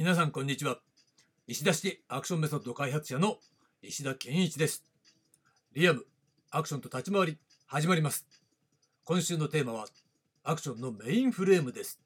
[0.00, 0.78] 皆さんこんにちは。
[1.48, 3.38] 石田式アクションメソッド開発者の
[3.82, 4.84] 石田健一です。
[5.74, 6.04] リアム
[6.52, 8.24] アクションと立ち回り始まります。
[9.02, 9.86] 今週のテーマは
[10.44, 12.00] アクションのメインフレームです。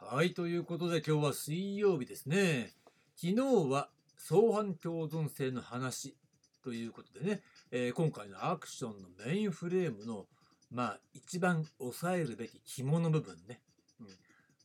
[0.00, 2.72] はいということで今日は水曜日ですね。
[3.14, 6.16] 昨日は相反共存性の話
[6.64, 10.24] ということでね、えー、今回のアクションのメインフレームの
[10.72, 13.60] まあ一番押さえるべき肝の部分ね、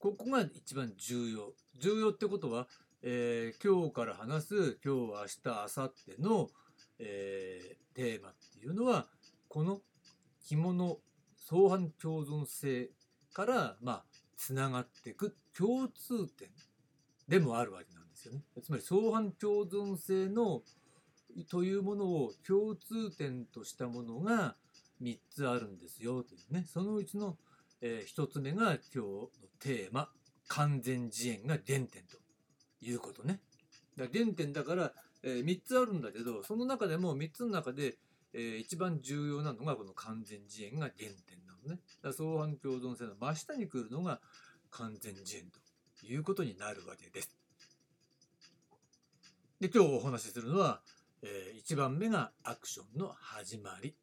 [0.02, 1.54] ここが一番重要。
[1.78, 2.68] 重要ってことは、
[3.04, 6.50] えー、今日から話す今日、明日、明後日の、
[6.98, 9.06] えー、テーマっていうのは、
[9.48, 9.82] この
[10.40, 10.98] 紐の
[11.36, 12.90] 相反共存性
[13.32, 14.06] から、まあ、
[14.36, 16.50] つながっていく共通点
[17.28, 18.42] でもあるわけなんですよね。
[18.64, 20.64] つまり相反共存性の
[21.48, 24.56] というものを共通点としたものが
[25.00, 26.66] 3つあるんですよというね。
[26.68, 27.38] そのうちの
[27.82, 29.30] えー、1つ目が今日の
[29.60, 30.10] テーマ
[30.48, 32.18] 完全自演が原点と
[32.82, 33.40] いうことね。
[33.98, 34.94] だ原点だから、
[35.24, 37.96] えー、3つあるんだけどその中でも3つの中で、
[38.34, 41.80] えー、一番重要なのがこの完全自演が原点なのね。
[42.02, 44.20] だ相反共存性の真下に来るのが
[44.70, 45.44] 完全自演
[46.00, 47.36] ということになるわけです。
[49.60, 50.82] で今日お話しするのは、
[51.22, 53.96] えー、1番目がアクションの始まり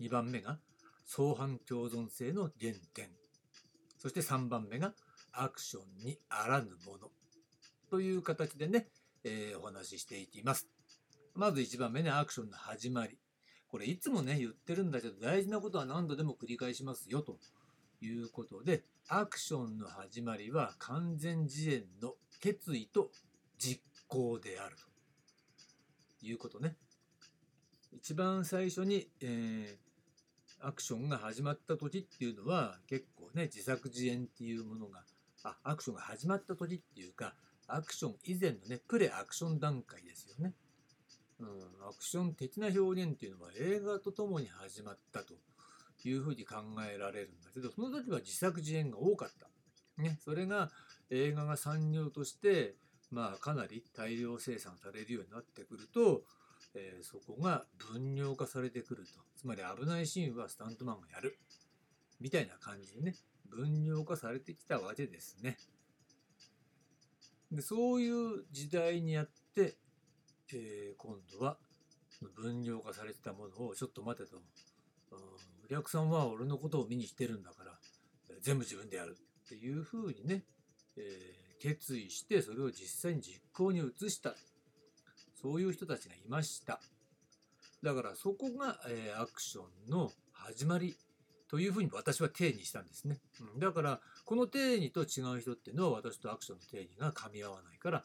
[0.00, 0.58] 2番目が
[1.06, 3.08] 相反共存性の原点。
[3.98, 4.92] そして3番目が
[5.32, 7.10] アクションにあらぬもの。
[7.90, 8.88] という形でね、
[9.24, 10.68] えー、お話ししていきます。
[11.34, 13.18] まず1番目ねアクションの始まり。
[13.68, 17.38] これいつもね言ってるんだけど大事なことは何度でも繰り返しますよと
[18.00, 23.10] いうことでアクションの始まりは完全自演の決意と
[23.58, 24.76] 実行である。
[26.20, 26.76] ということね。
[27.92, 29.83] 一番最初に、えー
[30.66, 35.02] アクションが始まった時っていうのは結構ね自作自演っていうものが
[35.42, 37.34] あアクションが始まった時っていうか
[37.66, 40.54] アクション以前のねプレアクション段階ですよね。
[41.40, 41.48] うん、
[41.88, 45.34] アクション的な表現っていうのは映画とともに始まったと
[46.04, 46.56] いうふうに考
[46.88, 49.48] えられるんだけどその時は自作自演が多かった。
[50.02, 50.70] ね、それが
[51.10, 52.74] 映画が産業として
[53.10, 56.22] まあかなり大量生産されるようになってくると
[56.74, 59.20] えー、そこが分業化されてくると。
[59.36, 61.38] つまり危ないシーンはスタントマンがやる。
[62.20, 63.14] みたいな感じでね
[63.48, 65.56] 分業化されてきたわけですね。
[67.52, 69.76] でそういう時代にやって、
[70.52, 71.58] えー、今度は
[72.34, 74.38] 分業化されてたものをちょっと待てと。
[75.64, 77.72] お客さんは俺のことを見に来てるんだから
[78.42, 80.42] 全部自分でやるっていうふうにね、
[80.96, 84.34] えー、決意してそれを実際に実行に移した。
[85.40, 86.80] そういう人たちがいました。
[87.82, 90.96] だからそこが、えー、アクションの始まり
[91.48, 93.18] というふうに私は定義したんですね。
[93.54, 98.02] うん、だからこの定義と違う人っていうのは私とアクションの定義が噛み合わないから、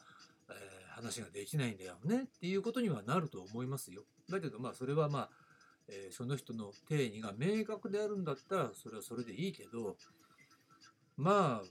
[0.50, 4.02] えー、話ができないんだよねっていうことにはなると思いますよ。
[4.30, 5.30] だけどまあそれはまあ、
[5.88, 9.96] えー、その人の定義が明確であるんだったらそれはそれでいいけど
[11.16, 11.66] まあ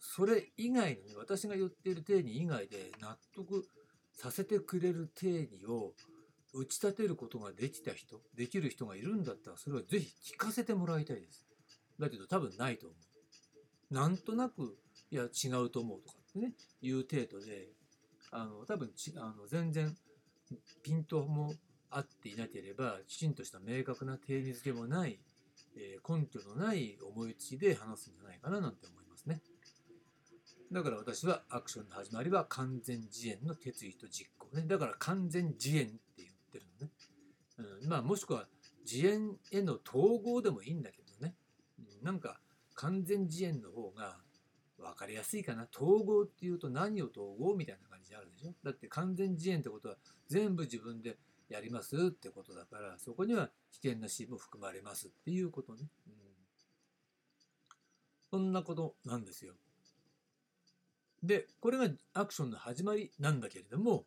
[0.00, 3.64] それ以外のね私が言っている定義以外で納得
[4.12, 5.92] させてくれる定義を
[6.54, 11.46] 打ち立てることができた人、できる人がいるんだったら、それはぜひ聞かせてもらいたいです。
[11.98, 12.96] だけど多分ないと思
[13.90, 13.94] う。
[13.94, 14.76] なんとなく、
[15.10, 17.68] いや、違うと思うとかってね、いう程度で、
[18.30, 19.94] あの、多分ちあの全然
[20.82, 21.54] ピントも
[21.90, 25.18] 合っていなければ、きちんとした明確な定義づけもない、
[25.76, 29.40] えー、根拠のない思いつきで話すんじゃないかななんて思いますね。
[30.72, 34.64] だから私はアクションの始まりは完全自演の決意と実行ね。
[34.66, 36.92] だから完全自演って言ってるのね。
[37.82, 38.46] うん、まあもしくは
[38.90, 41.34] 自演への統合でもいいんだけどね。
[42.02, 42.40] なんか
[42.74, 44.16] 完全自演の方が
[44.78, 45.68] 分かりやすいかな。
[45.74, 48.54] 統合っていうと何を統合みたいな感じであるでしょ。
[48.64, 49.96] だって完全自演ってことは
[50.28, 51.18] 全部自分で
[51.50, 55.86] やりますってことだからそこには危険なシーンも含まれますっていうことね。
[56.06, 56.14] うん、
[58.30, 59.52] そんなことなんですよ。
[61.22, 64.04] で、これがアクションの始まりなんだけれども、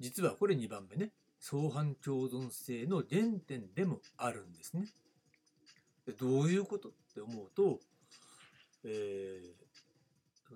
[0.00, 4.86] 実はこれ2番目ね、相反共存性の原点でもあるんですね。
[6.06, 6.88] でどういうこと？
[6.88, 7.78] って思うと、
[8.84, 9.40] え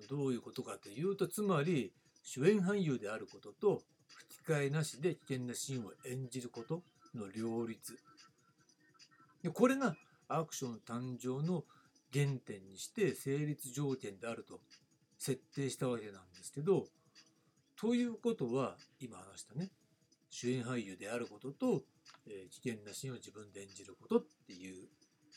[0.03, 1.93] ー、どういうことかというと、つまり
[2.23, 3.81] 主演俳優であることと
[4.27, 6.83] 吹き替えなしで危険なシーンを演じること
[7.15, 7.97] の両立。
[9.43, 9.95] でこれが
[10.27, 11.63] アクション誕生の
[12.11, 14.59] 原点にして成立条件であると
[15.17, 16.85] 設定したわけなんですけど
[17.79, 19.71] ということは今話したね
[20.29, 21.83] 主演俳優であることと、
[22.27, 24.87] えー、危険なシーンを自分で演じることっていう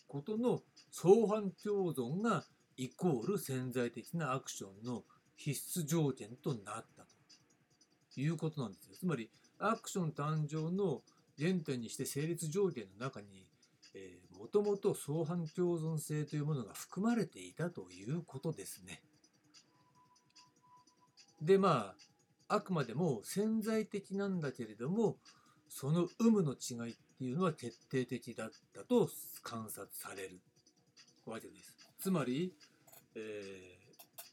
[0.09, 0.61] ことの
[0.91, 2.44] 相反共存が
[2.77, 5.05] イコール潜在的なアクションの
[5.37, 7.05] 必須条件となった
[8.15, 8.97] ということなんですよ。
[8.99, 11.03] つまりアクション誕生の
[11.38, 13.47] 原点にして成立条件の中に
[14.38, 19.03] もともと相反共存性というものが含まれていたということですね。
[21.40, 21.94] でま
[22.48, 25.16] ああくまでも潜在的なんだけれども
[25.69, 29.08] その有無の違いっていうのは徹底的だったと
[29.42, 30.40] 観察される
[31.25, 31.76] わけです。
[31.98, 32.52] つまり、
[33.14, 33.20] え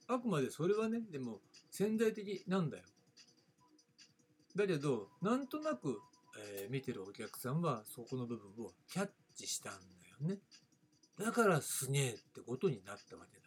[0.07, 1.39] ー、あくまでそれはねでも
[1.69, 2.83] 潜在的なんだよ。
[4.55, 5.99] だけどなんとなく、
[6.39, 10.39] えー、見てるお客さんはそこの部分をキャッチしたんだよね。
[11.19, 13.45] だからすげえってことになったわけだ。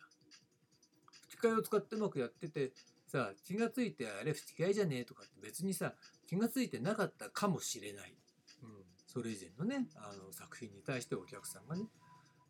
[1.29, 2.73] 吹き替えを使ってうまくやってて
[3.11, 5.95] さ気がついてあれ吹き替えじゃねえとかって別にさ
[6.29, 8.15] 気がついてなかったかもしれない。
[8.63, 8.71] うん、
[9.07, 11.83] それ以前のねあの作品に対してお客さんがね。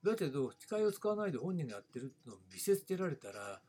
[0.05, 3.61] だけど吹き替えを使わないで本人がやってるってのを見せつけられたら、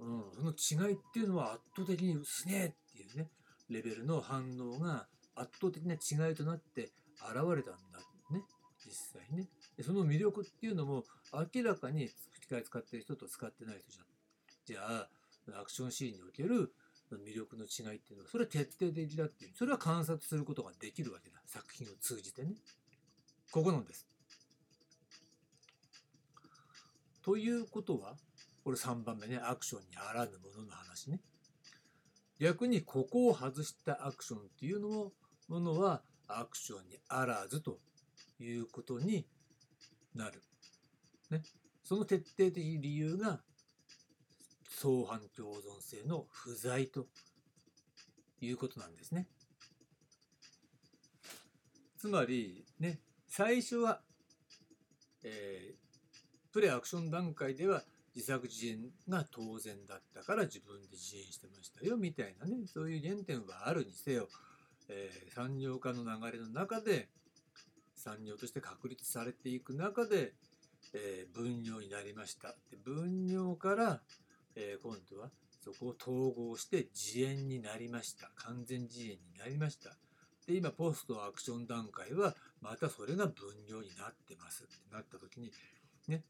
[0.00, 0.52] うん、その
[0.88, 3.28] 違いっていうのは圧倒的にすげえっていうね
[3.68, 6.90] レベルの反応が圧倒的な違いとなって
[7.20, 7.98] 現れたんだ
[8.30, 8.42] ね
[8.78, 9.46] 実際ね
[9.76, 11.04] でその魅力っていうのも
[11.54, 14.02] 明らかに吹き替え使ってる人と使ってない人じゃ
[14.64, 15.08] じゃあ
[15.56, 16.72] アクションシーンにおける
[17.16, 21.40] 魅力の違いっていうのはそれは徹底的だっていうそれは観察することができるわけだ。
[21.46, 22.54] 作品を通じてね。
[23.50, 24.06] ここなんです。
[27.22, 28.16] ということは
[28.64, 29.38] これ3番目ね。
[29.42, 31.20] アクションにあらぬものの話ね。
[32.38, 35.12] 逆にここを外したアクションっていうのも
[35.48, 37.80] ものはアクションにあらずと
[38.38, 39.26] いうことに
[40.14, 40.42] なる。
[41.30, 41.42] ね、
[41.82, 43.40] その徹底的理由が
[44.80, 47.08] 相反共存性の不在と
[48.40, 49.26] いうことなんですね。
[51.96, 54.00] つまりね最初は、
[55.24, 57.82] えー、プレアクション段階では
[58.14, 58.78] 自作自演
[59.08, 64.28] が当然だったから自分で自演してましたよみたいなねそういう原点はあるにせよ、
[64.88, 67.08] えー、産業化の流れの中で
[67.96, 70.34] 産業として確立されていく中で、
[70.94, 74.00] えー、分業になりましたで分業から、
[74.60, 78.30] えー、今度はそこを統合して自演になりました。
[78.34, 79.90] 完全自演になりました。
[80.46, 83.34] で今ポストアクション段階はまたそれが分
[83.68, 84.64] 業になってます。
[84.64, 85.52] ってなった時に
[86.08, 86.24] ね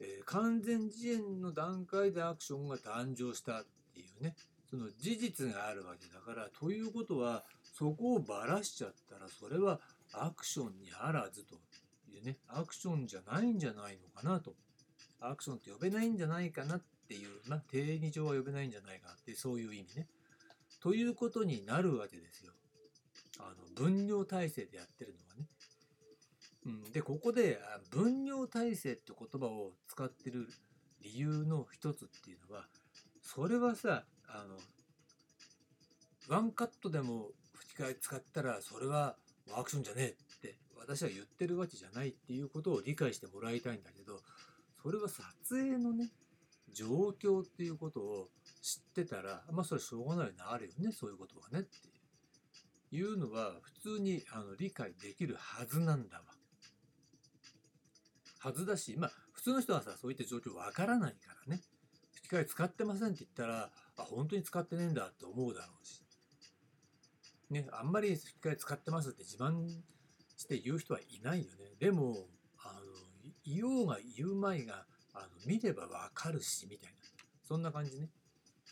[0.00, 3.64] えー、完全自演の段階でアクションが誕生したっ
[3.94, 4.34] ていうね
[4.68, 9.80] その事実があるわけだからということはそこをばらしちゃったらそれは
[10.12, 11.54] アクションにあらずと
[12.10, 14.54] いうねアクションじゃないんじゃないのかなと。
[15.20, 20.08] アクションって呼べないんじゃないかなっていう、まあ、定義上は呼べないんじゃないかってそういう意味ね。
[20.80, 22.52] ということになるわけですよ。
[23.38, 25.46] あの分業体制でやってるのはね。
[26.64, 27.58] うん、でここで
[27.90, 30.48] 分業体制って言葉を使ってる
[31.02, 32.66] 理由の一つっていうのは
[33.20, 34.56] それはさあの
[36.34, 39.16] ワンカットでも吹き替え使ったらそれは
[39.56, 44.20] アクションじゃねえって私は言ってるわけじゃないっていうことを理解してもらいたいんだけど
[44.80, 45.24] それは撮
[45.56, 46.12] 影のね
[46.72, 48.28] 状況っていうことを
[48.60, 51.78] 知ってたらまあそれしょうがないよねあるよねそういうことはねって
[52.92, 56.24] いうのは普通にあの理解できるはずなんだわ。
[58.38, 61.62] はずだし、まあ、普通の人はさ、そういった状況わからないからね。
[62.12, 66.02] 吹き替え使ってませんって言ったら、あ、本当に使ってねえんだって思うだろうし。
[67.50, 69.68] ね、あんまり吹き替え使ってますって自慢
[70.36, 71.70] して言う人はいないよね。
[71.78, 72.26] でも、
[72.58, 72.80] あの、
[73.46, 76.96] 言おうが言うまいが、あの、見ればわかるし、みたいな。
[77.42, 78.08] そんな感じね。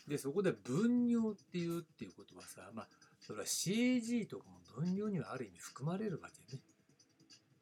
[0.07, 2.87] で、そこで分業っていうっていうことはさ、まあ、
[3.19, 6.61] それは CG とかも分業にはある意味含まれるわけね。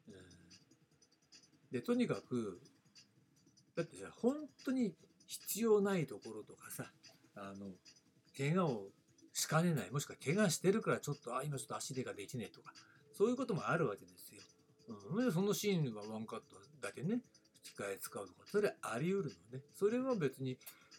[0.08, 0.14] うん
[1.70, 2.60] でとにかく
[3.76, 4.34] だってさ本
[4.64, 4.92] 当に
[5.26, 6.86] 必要ないところとかさ
[7.36, 7.66] あの
[8.36, 8.86] 怪我を
[9.32, 12.72] しかねないもしくは怪我してるからちょっとあ今ちょっと足手ができねえとか
[13.12, 14.42] そういうこともあるわけですよ。
[15.12, 17.20] うん、そのシーンはワンカットだけね
[17.62, 19.64] 吹き替え使うとかそれあり得るのね。
[19.74, 20.58] それは別に、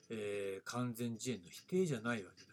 [0.10, 2.52] えー、完全自演の否定じゃないわけだ。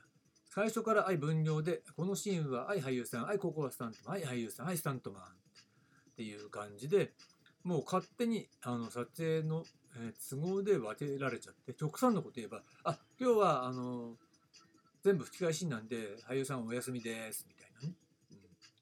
[0.50, 5.22] 最初から愛分業でこのシーンは愛俳優さん愛ここはスタントマン愛俳優さん愛スタントマン。
[5.22, 5.26] っ
[6.18, 7.12] ていう感じで
[7.62, 9.62] もう勝手にあの撮影の、
[10.00, 14.16] えー、都合で分けられちゃって極端なこと言えば「あ今日はあの
[15.04, 17.94] 全部吹き替えシーンなんで俳優さんお休みです」みたいなね、
[18.32, 18.38] うん、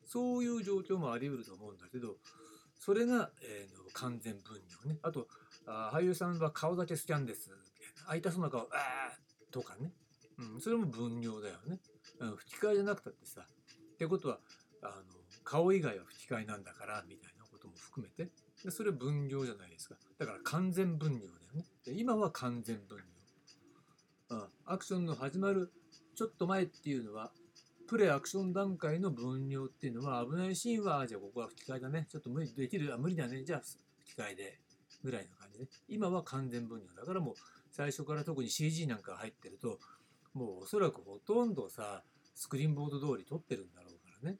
[0.07, 2.17] そういう状況もあり得ると思うんだけど
[2.79, 4.99] それが、えー、完全分業ね。
[5.03, 5.29] あと
[5.67, 7.51] あ俳優さんは顔だけスキャンです。
[7.51, 9.93] みたいたそうな顔「あー」とかね、
[10.39, 11.81] うん、それも分業だよね、
[12.21, 13.43] うん、吹き替えじゃなくたってさ。
[13.43, 14.39] ってことは
[14.83, 15.05] あの
[15.43, 18.31] 顔以外は吹き替えなんだからみたいなことも含めて。
[18.65, 19.97] でそれ分業じゃないですか。
[20.19, 21.65] だから完全分業だよね。
[21.85, 23.05] で今は完全分業
[24.29, 25.73] うん、アクションの始まる
[26.17, 27.31] ちょっと前っていうのは
[27.87, 32.07] プレアクション段階の分量っていうのは危ないシーンはじゃあここは吹き替えだね。
[32.11, 33.45] ちょっと無理できるあ無理だね。
[33.45, 33.61] じゃあ
[34.05, 34.61] 吹き替えで
[35.03, 37.35] ぐらいの感じで今は完全分量だからもう
[37.71, 39.79] 最初から特に CG なんか入ってると
[40.35, 42.03] もうおそらくほとんどさ
[42.35, 44.39] スクリーンボード通り撮ってるんだろうからね。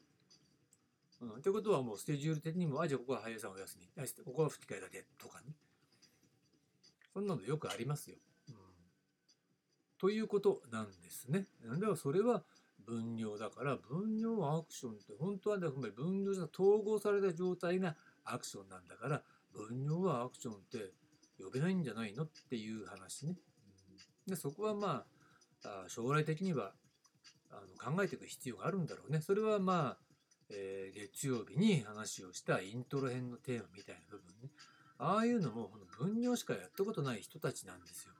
[1.21, 3.87] うん、ってことはもうスケジュール的にもあじゃあここは俳優さんお休み
[4.23, 5.53] ここは吹き替えだけとかね。
[7.13, 8.17] そんなのよくありますよ。
[8.49, 8.55] うん、
[9.97, 11.47] ということなんですね。
[11.65, 12.43] だからそれは
[12.87, 19.21] 分量だから分量アクションって本当はね分量じゃ統合された状態がアクションなんだから
[19.53, 20.93] 分量はアクションって
[21.43, 23.35] 呼べないんじゃないのっていう話ね。
[24.25, 25.03] でそこはま
[25.65, 26.71] あ将来的には
[27.51, 29.21] あの考えていく必要があるんだろうね。
[29.21, 30.03] それはまあ、
[30.49, 34.49] えー、月曜日に話をしたイントロ編のテーマみたいな部分ね。
[34.99, 38.13] ああいうのも分量しかやったことない人たちなんですよ。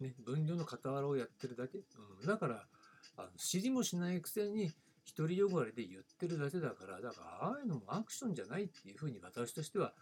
[0.00, 1.78] ね、分量の傍らをやってるだけ。
[1.78, 2.66] うん、だから
[3.16, 4.72] あの知りもしないくせに
[5.16, 9.92] 独りよがれで言ってるだけだからだからああいうのもアクションじゃないっていうふうに私としては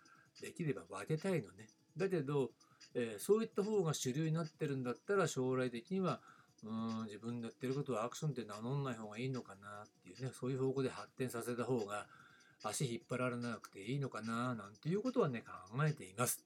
[0.41, 1.69] できれば分けたいのね。
[1.97, 2.51] だけど、
[2.95, 6.21] えー、そういった方が主流になってるんだったら将来的には
[6.65, 12.07] うん自分でやってることはアクションって名乗んない方がいいのかなっていうねそういう方向で発展させた方が
[12.63, 16.45] 足引っ張られなくていいのかななんていうことはね考えています。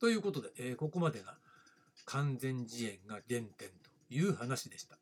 [0.00, 1.36] ということで、えー、ここまでが
[2.04, 3.64] 完全自演が原点と
[4.10, 4.98] いう話でした。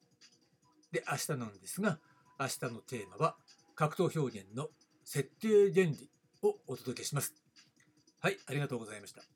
[0.95, 1.99] で明日なんですが
[2.39, 3.37] 明日のテーマは
[3.75, 4.69] 格闘表現の
[5.05, 6.09] 設定原理
[6.43, 7.35] をお届けします。
[8.21, 9.34] はい、ありがとうございました。